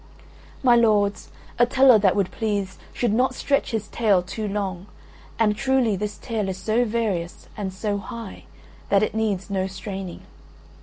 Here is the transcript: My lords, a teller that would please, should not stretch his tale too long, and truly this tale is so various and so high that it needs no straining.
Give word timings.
My 0.63 0.75
lords, 0.75 1.29
a 1.59 1.67
teller 1.67 1.99
that 1.99 2.15
would 2.15 2.31
please, 2.31 2.79
should 2.91 3.13
not 3.13 3.35
stretch 3.35 3.69
his 3.69 3.87
tale 3.87 4.23
too 4.23 4.47
long, 4.47 4.87
and 5.37 5.55
truly 5.55 5.95
this 5.95 6.17
tale 6.17 6.49
is 6.49 6.57
so 6.57 6.85
various 6.85 7.47
and 7.55 7.71
so 7.71 7.99
high 7.99 8.45
that 8.89 9.03
it 9.03 9.13
needs 9.13 9.51
no 9.51 9.67
straining. 9.67 10.23